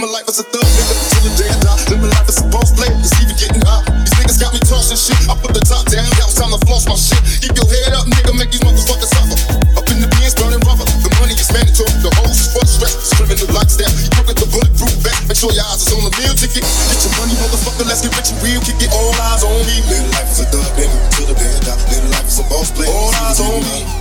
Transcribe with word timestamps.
Live 0.00 0.08
my 0.08 0.16
life 0.16 0.32
as 0.32 0.40
a 0.40 0.48
thug, 0.48 0.64
nigga, 0.64 0.96
till 1.12 1.22
the 1.28 1.32
day 1.36 1.48
I 1.52 1.60
die. 1.60 1.76
Live 1.92 2.00
my 2.00 2.08
life 2.08 2.24
as 2.24 2.40
a 2.40 2.48
boss 2.48 2.72
player, 2.72 2.88
it's 3.04 3.12
even 3.20 3.36
getting 3.36 3.60
high. 3.60 3.84
These 4.00 4.16
niggas 4.16 4.40
got 4.40 4.56
me 4.56 4.60
tossing 4.64 4.96
shit. 4.96 5.20
I 5.28 5.36
put 5.36 5.52
the 5.52 5.60
top 5.60 5.84
down, 5.92 6.08
now 6.16 6.24
it's 6.24 6.40
time 6.40 6.56
to 6.56 6.60
floss 6.64 6.88
my 6.88 6.96
shit. 6.96 7.20
Keep 7.44 7.60
your 7.60 7.68
head 7.68 7.92
up, 7.92 8.08
nigga, 8.08 8.32
make 8.32 8.48
these 8.48 8.64
motherfuckers 8.64 9.12
suffer. 9.12 9.36
Up 9.76 9.84
in 9.92 10.00
the 10.00 10.08
Benz, 10.08 10.32
burning 10.40 10.64
rubber. 10.64 10.88
The 11.04 11.12
money 11.20 11.36
is 11.36 11.52
mandatory, 11.52 11.92
the 12.00 12.08
hoes 12.16 12.32
is 12.32 12.48
for 12.48 12.64
stress. 12.64 13.12
Screaming 13.12 13.44
the 13.44 13.52
lifestyle, 13.52 13.92
you 13.92 14.08
look 14.16 14.32
at 14.32 14.40
the 14.40 14.48
bulletproof 14.48 14.96
back. 15.04 15.20
Make 15.28 15.36
sure 15.36 15.52
your 15.52 15.68
eyes 15.68 15.84
is 15.84 15.92
on 15.92 16.00
the 16.00 16.12
meal 16.16 16.32
ticket. 16.32 16.64
Get 16.64 17.00
your 17.04 17.12
money, 17.20 17.36
motherfucker, 17.36 17.84
let's 17.84 18.00
get 18.00 18.16
rich 18.16 18.32
and 18.32 18.40
real. 18.40 18.64
Kick 18.64 18.80
it, 18.80 18.88
all 18.96 19.12
eyes 19.20 19.44
on 19.44 19.52
me. 19.68 19.84
Live 19.84 20.08
life 20.16 20.32
as 20.32 20.40
a 20.40 20.48
thug, 20.48 20.64
nigga, 20.80 20.96
till 21.12 21.28
the 21.28 21.36
day 21.36 21.52
I 21.52 21.76
die. 21.76 21.80
Live 21.92 22.08
life 22.08 22.24
as 22.24 22.40
a 22.40 22.44
boss 22.48 22.72
player, 22.72 22.88
all 22.88 23.12
eyes 23.20 23.36
on 23.36 23.60
me. 23.68 23.99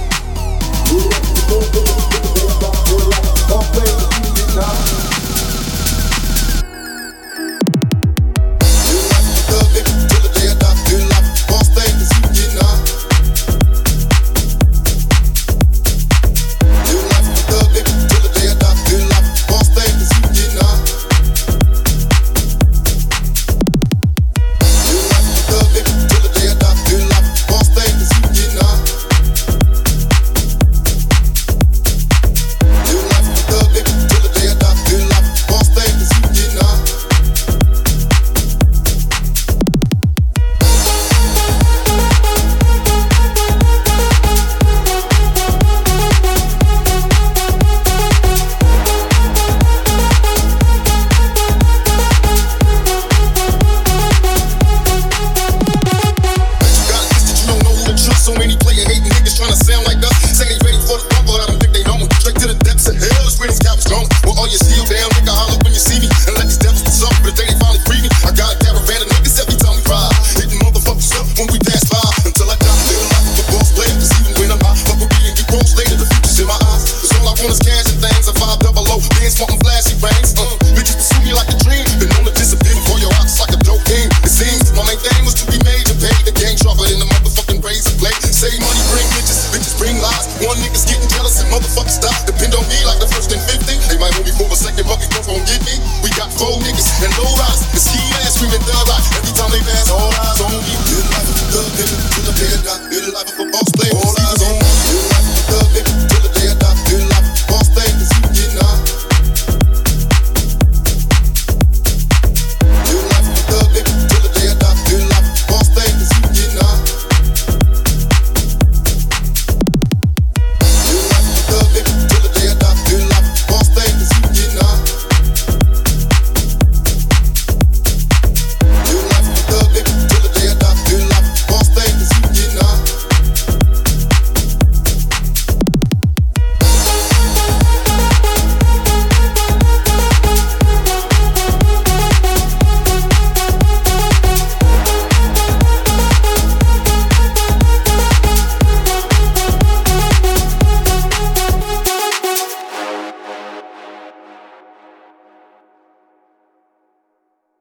One 90.40 90.56
niggas 90.64 90.88
getting 90.88 91.10
jealous 91.12 91.44
and 91.44 91.52
motherfuckers 91.52 92.00
stop. 92.00 92.16
Depend 92.24 92.56
on 92.56 92.64
me 92.72 92.80
like 92.88 93.04
the 93.04 93.08
first 93.12 93.28
and 93.36 93.44
50. 93.44 93.76
They 93.92 94.00
might 94.00 94.16
hold 94.16 94.24
me 94.24 94.32
for 94.32 94.48
a 94.48 94.56
second, 94.56 94.88
but 94.88 94.96